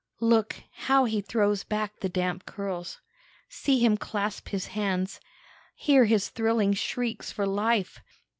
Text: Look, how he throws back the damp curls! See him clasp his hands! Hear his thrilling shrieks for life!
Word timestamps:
Look, 0.19 0.55
how 0.71 1.05
he 1.05 1.21
throws 1.21 1.63
back 1.63 1.99
the 1.99 2.09
damp 2.09 2.47
curls! 2.47 3.01
See 3.47 3.77
him 3.85 3.97
clasp 3.97 4.49
his 4.49 4.65
hands! 4.65 5.19
Hear 5.75 6.05
his 6.05 6.29
thrilling 6.29 6.73
shrieks 6.73 7.31
for 7.31 7.45
life! 7.45 8.01